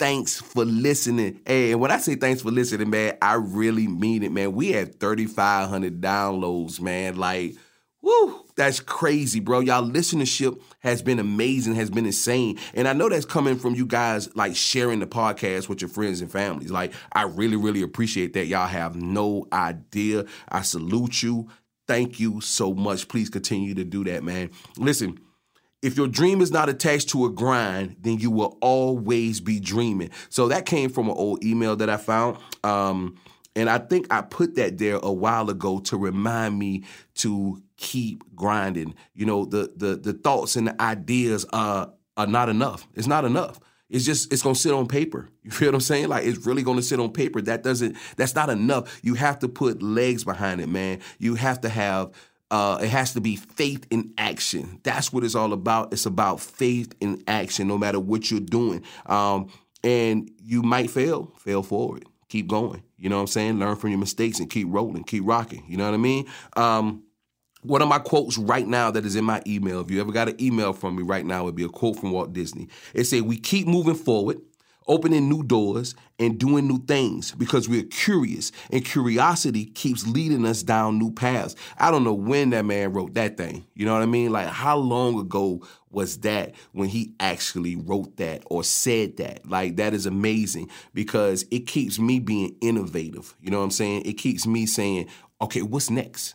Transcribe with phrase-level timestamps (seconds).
[0.00, 1.42] Thanks for listening.
[1.46, 4.52] Hey, and when I say thanks for listening, man, I really mean it, man.
[4.52, 7.16] We had 3,500 downloads, man.
[7.16, 7.56] Like,
[8.00, 9.60] Woo, that's crazy, bro.
[9.60, 12.58] Y'all listenership has been amazing, has been insane.
[12.72, 16.22] And I know that's coming from you guys like sharing the podcast with your friends
[16.22, 16.70] and families.
[16.70, 18.46] Like, I really, really appreciate that.
[18.46, 20.24] Y'all have no idea.
[20.48, 21.50] I salute you.
[21.86, 23.06] Thank you so much.
[23.06, 24.50] Please continue to do that, man.
[24.78, 25.20] Listen,
[25.82, 30.10] if your dream is not attached to a grind, then you will always be dreaming.
[30.28, 32.36] So that came from an old email that I found.
[32.62, 33.16] Um,
[33.56, 36.84] and I think I put that there a while ago to remind me
[37.16, 38.94] to keep grinding.
[39.14, 42.86] You know, the the the thoughts and the ideas are are not enough.
[42.94, 43.58] It's not enough.
[43.88, 45.28] It's just it's gonna sit on paper.
[45.42, 46.08] You feel what I'm saying?
[46.08, 47.40] Like it's really gonna sit on paper.
[47.40, 49.00] That doesn't that's not enough.
[49.02, 51.00] You have to put legs behind it, man.
[51.18, 52.12] You have to have
[52.50, 54.80] uh, it has to be faith in action.
[54.82, 55.92] That's what it's all about.
[55.92, 58.84] It's about faith in action, no matter what you're doing.
[59.06, 59.50] Um,
[59.84, 62.82] and you might fail, fail forward, keep going.
[62.98, 63.58] You know what I'm saying?
[63.58, 65.64] Learn from your mistakes and keep rolling, keep rocking.
[65.68, 66.26] You know what I mean?
[66.56, 67.04] Um,
[67.62, 70.28] one of my quotes right now that is in my email, if you ever got
[70.28, 72.68] an email from me right now, it would be a quote from Walt Disney.
[72.94, 74.40] It said, We keep moving forward
[74.90, 80.62] opening new doors and doing new things because we're curious and curiosity keeps leading us
[80.64, 81.54] down new paths.
[81.78, 83.64] I don't know when that man wrote that thing.
[83.74, 84.32] You know what I mean?
[84.32, 89.48] Like how long ago was that when he actually wrote that or said that?
[89.48, 93.36] Like that is amazing because it keeps me being innovative.
[93.40, 94.02] You know what I'm saying?
[94.06, 95.08] It keeps me saying,
[95.40, 96.34] okay, what's next?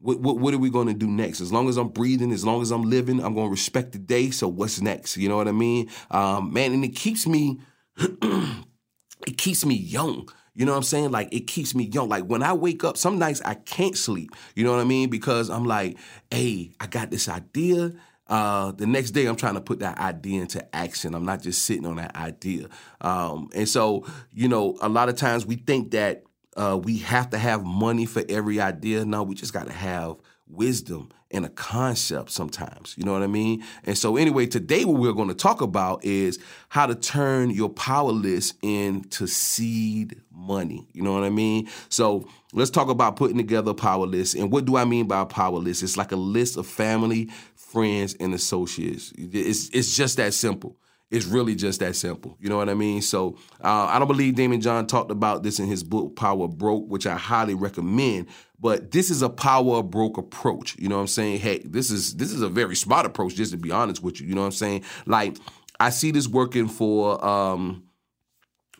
[0.00, 1.40] What, what, what, are we going to do next?
[1.40, 3.98] As long as I'm breathing, as long as I'm living, I'm going to respect the
[3.98, 4.30] day.
[4.30, 5.16] So what's next?
[5.16, 5.90] You know what I mean?
[6.12, 7.58] Um, man, and it keeps me,
[7.98, 10.28] it keeps me young.
[10.54, 11.10] You know what I'm saying?
[11.10, 12.08] Like it keeps me young.
[12.08, 14.30] Like when I wake up, some nights I can't sleep.
[14.56, 15.08] You know what I mean?
[15.08, 15.98] Because I'm like,
[16.30, 17.92] hey, I got this idea.
[18.26, 21.14] Uh, the next day, I'm trying to put that idea into action.
[21.14, 22.68] I'm not just sitting on that idea.
[23.00, 26.24] Um, and so, you know, a lot of times we think that
[26.56, 29.04] uh, we have to have money for every idea.
[29.04, 30.16] No, we just got to have
[30.50, 32.94] wisdom and a concept sometimes.
[32.96, 33.62] You know what I mean?
[33.84, 36.38] And so, anyway, today what we're going to talk about is
[36.68, 40.86] how to turn your power list into seed money.
[40.92, 41.68] You know what I mean?
[41.88, 44.34] So, let's talk about putting together a power list.
[44.34, 45.82] And what do I mean by a power list?
[45.82, 49.12] It's like a list of family, friends, and associates.
[49.16, 50.76] It's, it's just that simple.
[51.10, 52.36] It's really just that simple.
[52.38, 53.00] You know what I mean?
[53.00, 56.86] So uh, I don't believe Daymond John talked about this in his book Power Broke,
[56.88, 58.28] which I highly recommend.
[58.60, 60.76] But this is a power broke approach.
[60.78, 61.38] You know what I'm saying?
[61.38, 64.26] Hey, this is this is a very smart approach, just to be honest with you.
[64.26, 64.84] You know what I'm saying?
[65.06, 65.36] Like
[65.80, 67.84] I see this working for um,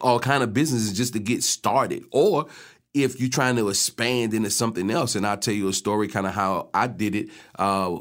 [0.00, 2.46] all kind of businesses just to get started, or
[2.92, 5.14] if you're trying to expand into something else.
[5.14, 7.28] And I'll tell you a story, kind of how I did it.
[7.56, 7.98] Uh,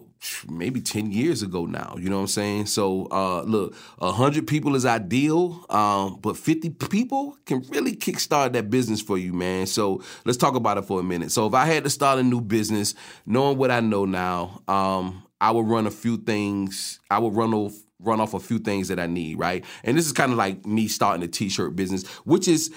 [0.50, 1.96] maybe 10 years ago now.
[2.00, 2.66] You know what I'm saying?
[2.68, 8.70] So, uh, look, 100 people is ideal, um, but 50 people can really kickstart that
[8.70, 9.68] business for you, man.
[9.68, 11.32] So, let's talk about it for a minute.
[11.32, 12.94] So, if I had to start a new business,
[13.26, 17.00] knowing what I know now, um, I would run a few things.
[17.12, 19.66] I would run off run off a few things that I need, right?
[19.84, 22.72] And this is kind of like me starting a t-shirt business, which is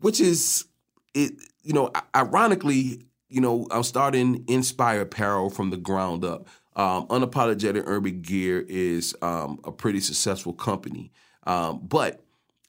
[0.00, 0.64] which is
[1.14, 1.32] it
[1.66, 6.46] you know, ironically, you know, I'm starting Inspire Apparel from the ground up.
[6.76, 11.10] Um, Unapologetic Urban Gear is um, a pretty successful company,
[11.46, 12.22] um, but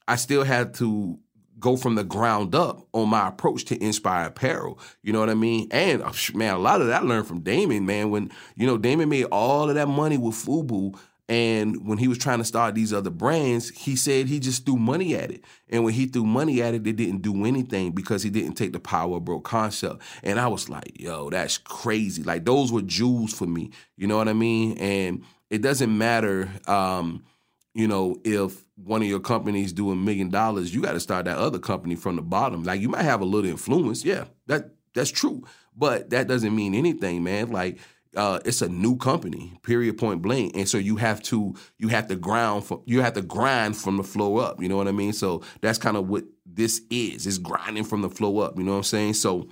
[0.07, 1.19] I still had to
[1.59, 4.79] go from the ground up on my approach to Inspire Apparel.
[5.01, 5.67] You know what I mean?
[5.71, 7.85] And uh, man, a lot of that I learned from Daymond.
[7.85, 10.97] Man, when you know Daymond made all of that money with Fubu,
[11.29, 14.77] and when he was trying to start these other brands, he said he just threw
[14.77, 15.43] money at it.
[15.67, 18.71] And when he threw money at it, it didn't do anything because he didn't take
[18.71, 20.01] the power bro concept.
[20.23, 22.23] And I was like, yo, that's crazy.
[22.23, 23.71] Like those were jewels for me.
[23.97, 24.77] You know what I mean?
[24.77, 27.25] And it doesn't matter, um,
[27.73, 31.25] you know, if one of your companies do a million dollars, you got to start
[31.25, 32.63] that other company from the bottom.
[32.63, 35.43] Like you might have a little influence, yeah, that that's true,
[35.75, 37.51] but that doesn't mean anything, man.
[37.51, 37.79] Like
[38.17, 42.07] uh, it's a new company, period, point blank, and so you have to you have
[42.07, 44.61] to ground from you have to grind from the flow up.
[44.61, 45.13] You know what I mean?
[45.13, 47.27] So that's kind of what this is.
[47.27, 48.57] It's grinding from the flow up.
[48.57, 49.13] You know what I'm saying?
[49.13, 49.47] So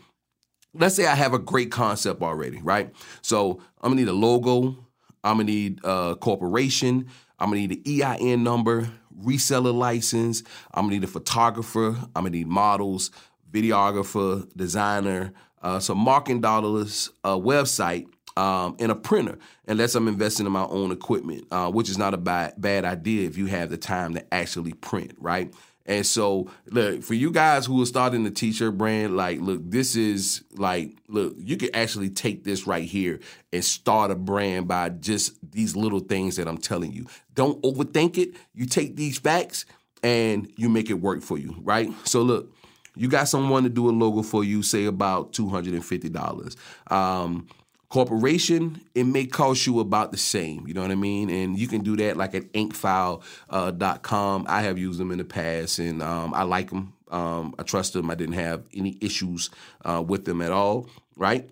[0.73, 2.94] let's say I have a great concept already, right?
[3.21, 4.88] So I'm gonna need a logo.
[5.23, 7.07] I'm gonna need a corporation.
[7.38, 8.89] I'm gonna need an EIN number,
[9.23, 10.41] reseller license.
[10.73, 11.95] I'm gonna need a photographer.
[12.15, 13.12] I'm gonna need models,
[13.51, 19.37] videographer, designer, uh, some marketing dollars, a website, um, and a printer,
[19.67, 23.27] unless I'm investing in my own equipment, uh, which is not a bad, bad idea
[23.27, 25.53] if you have the time to actually print, right?
[25.87, 29.95] And so, look, for you guys who are starting the t-shirt brand, like, look, this
[29.95, 33.19] is like, look, you can actually take this right here
[33.53, 37.05] and start a brand by just these little things that I'm telling you.
[37.35, 38.35] Don't overthink it.
[38.55, 39.65] You take these facts
[40.01, 41.91] and you make it work for you, right?
[42.03, 42.51] So look,
[42.95, 46.91] you got someone to do a logo for you, say about $250.
[46.91, 47.47] Um,
[47.89, 50.67] corporation, it may cost you about the same.
[50.67, 51.29] You know what I mean?
[51.29, 54.41] And you can do that like at incfile.com.
[54.41, 56.93] Uh, I have used them in the past and um, I like them.
[57.09, 58.09] Um, I trust them.
[58.09, 59.49] I didn't have any issues
[59.83, 61.49] uh, with them at all, right?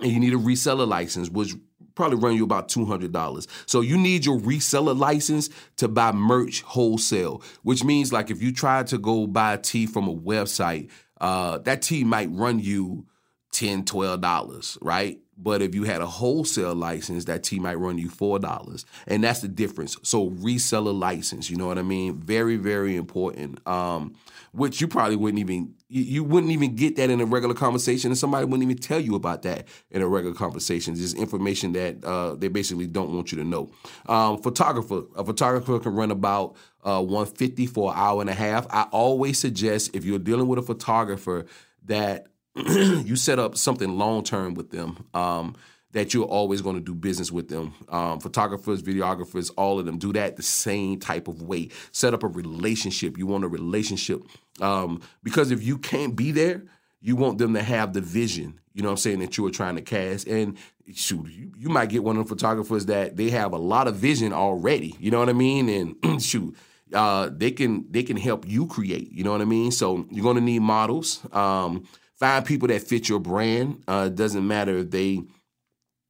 [0.00, 1.54] And you need a reseller license, which
[1.94, 3.46] probably run you about $200.
[3.66, 8.52] So you need your reseller license to buy merch wholesale, which means like if you
[8.52, 10.90] try to go buy a tee from a website,
[11.20, 13.06] uh, that tee might run you
[13.54, 15.18] 10 $12, right?
[15.36, 19.24] But if you had a wholesale license, that T might run you four dollars, and
[19.24, 19.96] that's the difference.
[20.02, 22.20] So reseller license, you know what I mean?
[22.20, 23.66] Very, very important.
[23.66, 24.14] Um,
[24.52, 28.18] which you probably wouldn't even you, wouldn't even get that in a regular conversation, and
[28.18, 30.94] somebody wouldn't even tell you about that in a regular conversation.
[30.94, 33.70] It's information that uh, they basically don't want you to know.
[34.06, 36.54] Um, photographer, a photographer can run about
[36.84, 38.66] uh, 150 for an hour and a half.
[38.70, 41.46] I always suggest if you're dealing with a photographer
[41.86, 42.28] that
[42.66, 45.06] you set up something long term with them.
[45.14, 45.56] Um,
[45.94, 47.72] that you're always going to do business with them.
[47.88, 51.68] Um, photographers, videographers, all of them do that the same type of way.
[51.92, 53.16] Set up a relationship.
[53.16, 54.20] You want a relationship
[54.60, 56.64] um, because if you can't be there,
[57.00, 58.58] you want them to have the vision.
[58.72, 60.26] You know what I'm saying that you are trying to cast.
[60.26, 60.58] And
[60.92, 63.94] shoot, you, you might get one of the photographers that they have a lot of
[63.94, 64.96] vision already.
[64.98, 65.68] You know what I mean?
[65.68, 66.56] And shoot.
[66.92, 69.10] Uh, they can they can help you create.
[69.12, 69.70] You know what I mean.
[69.70, 71.20] So you're going to need models.
[71.32, 71.84] Um,
[72.18, 73.82] Find people that fit your brand.
[73.88, 75.22] Uh, doesn't matter if they,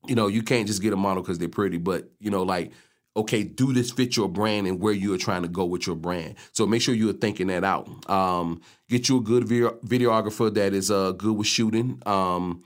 [0.06, 2.73] you know, you can't just get a model because they're pretty, but you know, like,
[3.17, 5.97] okay, do this fit your brand and where you are trying to go with your
[5.97, 6.35] brand.
[6.53, 7.89] So make sure you are thinking that out.
[8.11, 12.03] Um, get you a good video- videographer that is uh, good with shooting.
[12.07, 12.65] Um,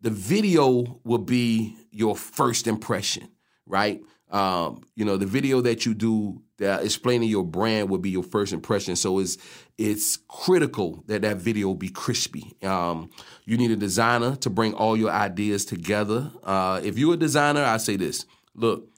[0.00, 3.28] the video will be your first impression,
[3.66, 4.02] right?
[4.30, 8.22] Um, you know, the video that you do that explaining your brand will be your
[8.22, 8.94] first impression.
[8.96, 9.38] So it's
[9.76, 12.52] it's critical that that video be crispy.
[12.62, 13.10] Um,
[13.44, 16.30] you need a designer to bring all your ideas together.
[16.44, 18.88] Uh, if you're a designer, I say this: look,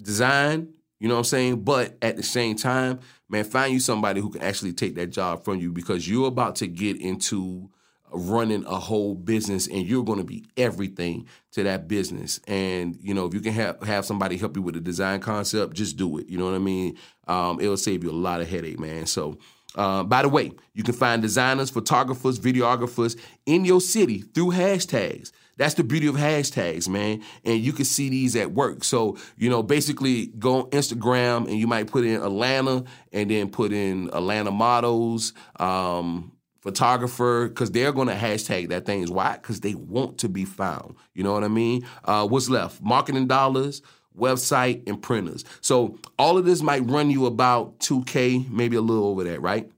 [0.00, 0.74] design.
[0.98, 1.60] You know what I'm saying?
[1.62, 5.44] But at the same time, man, find you somebody who can actually take that job
[5.44, 7.70] from you because you're about to get into
[8.12, 13.14] running a whole business and you're going to be everything to that business and you
[13.14, 16.18] know if you can have have somebody help you with the design concept just do
[16.18, 16.96] it you know what i mean
[17.26, 19.38] um, it'll save you a lot of headache man so
[19.74, 25.32] uh, by the way you can find designers photographers videographers in your city through hashtags
[25.58, 27.22] that's the beauty of hashtags, man.
[27.44, 28.84] And you can see these at work.
[28.84, 33.50] So, you know, basically go on Instagram and you might put in Atlanta and then
[33.50, 39.06] put in Atlanta models, um, photographer, because they're going to hashtag that thing.
[39.06, 39.34] Why?
[39.34, 40.96] Because they want to be found.
[41.14, 41.86] You know what I mean?
[42.04, 42.82] Uh, what's left?
[42.82, 43.82] Marketing dollars,
[44.18, 45.44] website, and printers.
[45.60, 49.70] So all of this might run you about 2K, maybe a little over that, right?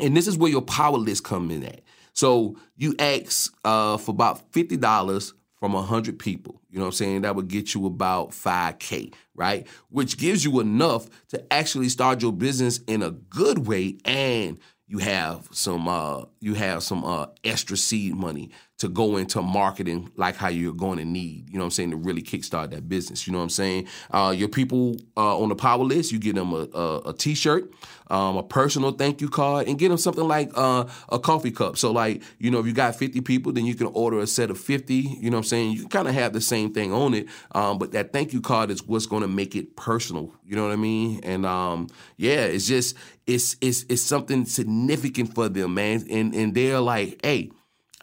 [0.00, 1.82] And this is where your power list come in at.
[2.14, 6.60] So you ask uh, for about $50 from 100 people.
[6.70, 7.22] You know what I'm saying?
[7.22, 9.66] That would get you about 5K, right?
[9.90, 14.98] Which gives you enough to actually start your business in a good way and you
[14.98, 18.50] have some uh, you have some uh, extra seed money
[18.82, 21.90] to go into marketing like how you're going to need, you know what I'm saying,
[21.92, 23.28] to really kickstart that business.
[23.28, 23.86] You know what I'm saying?
[24.10, 27.72] Uh, your people uh, on the power list, you get them a, a, a t-shirt,
[28.10, 31.78] um, a personal thank you card, and get them something like uh, a coffee cup.
[31.78, 34.50] So like, you know, if you got 50 people, then you can order a set
[34.50, 35.72] of 50, you know what I'm saying?
[35.74, 38.40] You can kind of have the same thing on it, um, but that thank you
[38.40, 40.34] card is what's going to make it personal.
[40.44, 41.20] You know what I mean?
[41.22, 41.86] And um,
[42.16, 42.96] yeah, it's just,
[43.28, 46.04] it's, it's, it's something significant for them, man.
[46.10, 47.52] And, and they're like, hey,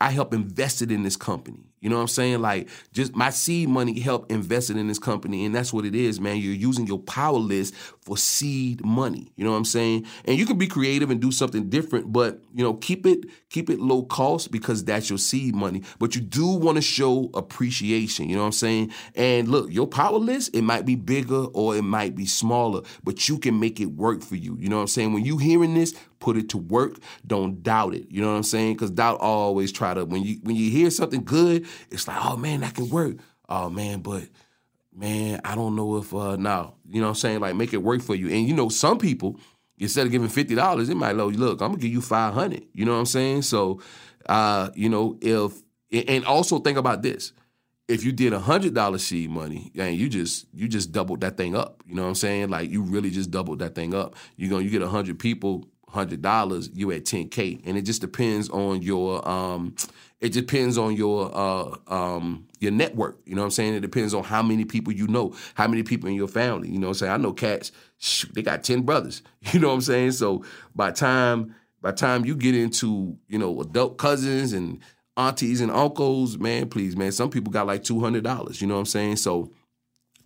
[0.01, 1.60] I help invested in this company.
[1.82, 2.41] You know what I'm saying?
[2.41, 6.20] Like just my seed money help invested in this company, and that's what it is,
[6.20, 6.38] man.
[6.38, 7.74] You're using your power list
[8.09, 9.31] for seed money.
[9.35, 10.07] You know what I'm saying?
[10.25, 13.69] And you can be creative and do something different, but you know, keep it keep
[13.69, 15.83] it low cost because that's your seed money.
[15.99, 18.27] But you do want to show appreciation.
[18.27, 18.91] You know what I'm saying?
[19.13, 23.29] And look, your power list it might be bigger or it might be smaller, but
[23.29, 24.57] you can make it work for you.
[24.59, 25.13] You know what I'm saying?
[25.13, 26.97] When you hearing this, put it to work.
[27.27, 28.07] Don't doubt it.
[28.09, 28.73] You know what I'm saying?
[28.73, 32.37] Because doubt always try to when you when you hear something good, it's like, oh
[32.37, 33.17] man, that can work.
[33.47, 34.23] Oh man, but
[34.93, 37.39] man, I don't know if uh now, you know what I'm saying?
[37.39, 38.29] Like make it work for you.
[38.29, 39.39] And you know, some people,
[39.77, 42.63] instead of giving fifty dollars, it might look, look, I'm gonna give you five hundred.
[42.74, 43.43] You know what I'm saying?
[43.43, 43.81] So
[44.27, 45.53] uh, you know, if
[45.91, 47.34] and also think about this.
[47.88, 51.38] If you did a hundred dollar seed money, and you just you just doubled that
[51.38, 51.81] thing up.
[51.88, 52.50] You know what I'm saying?
[52.50, 54.15] Like you really just doubled that thing up.
[54.36, 57.62] You gonna you get a hundred people, hundred dollars, you at 10K.
[57.65, 59.75] And it just depends on your um
[60.22, 63.19] it depends on your uh, um, your network.
[63.25, 63.75] You know what I'm saying?
[63.75, 66.69] It depends on how many people you know, how many people in your family.
[66.69, 67.12] You know what I'm saying?
[67.13, 69.22] I know cats, shoot, they got 10 brothers.
[69.53, 70.12] You know what I'm saying?
[70.13, 70.43] So
[70.75, 74.79] by time by time you get into, you know, adult cousins and
[75.15, 78.62] aunties and uncles, man, please, man, some people got like $200.
[78.62, 79.15] You know what I'm saying?
[79.15, 79.51] So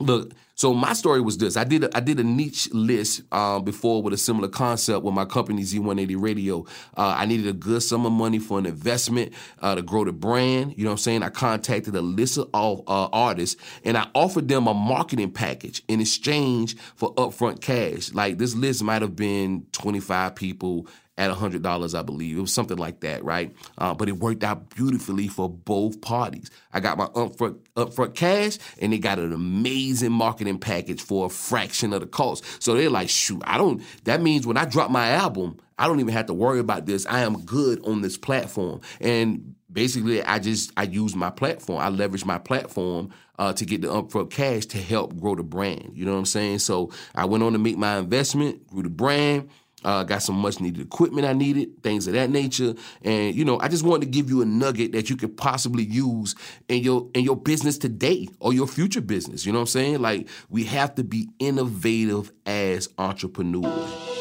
[0.06, 3.64] look, so my story was this: I did a, I did a niche list um,
[3.64, 6.66] before with a similar concept with my company Z180 Radio.
[6.96, 10.12] Uh, I needed a good sum of money for an investment uh, to grow the
[10.12, 10.76] brand.
[10.78, 11.24] You know what I'm saying?
[11.24, 16.00] I contacted a list of uh, artists and I offered them a marketing package in
[16.00, 18.14] exchange for upfront cash.
[18.14, 22.38] Like this list might have been 25 people at $100, I believe.
[22.38, 23.56] It was something like that, right?
[23.78, 26.50] Uh, but it worked out beautifully for both parties.
[26.72, 31.30] I got my upfront, upfront cash, and they got an amazing marketing package for a
[31.30, 32.44] fraction of the cost.
[32.62, 36.00] So they're like, shoot, I don't, that means when I drop my album, I don't
[36.00, 37.06] even have to worry about this.
[37.06, 38.82] I am good on this platform.
[39.00, 41.80] And basically, I just, I use my platform.
[41.80, 45.92] I leverage my platform uh, to get the upfront cash to help grow the brand.
[45.94, 46.60] You know what I'm saying?
[46.60, 49.50] So I went on to make my investment, grew the brand,
[49.84, 53.60] uh, got some much needed equipment I needed, things of that nature, and you know,
[53.60, 56.36] I just wanted to give you a nugget that you could possibly use
[56.68, 59.46] in your in your business today or your future business.
[59.46, 60.02] You know what I'm saying?
[60.02, 64.14] Like we have to be innovative as entrepreneurs.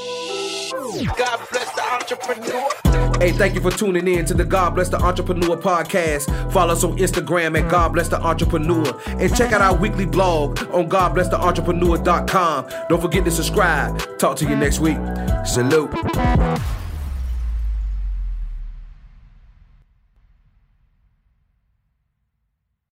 [1.17, 2.69] God bless the entrepreneur.
[3.23, 6.53] Hey, thank you for tuning in to the God Bless the Entrepreneur podcast.
[6.53, 9.01] Follow us on Instagram at God Bless the Entrepreneur.
[9.07, 12.71] And check out our weekly blog on GodBlessTheEntrepreneur.com.
[12.89, 14.19] Don't forget to subscribe.
[14.19, 14.99] Talk to you next week.
[15.45, 15.91] Salute.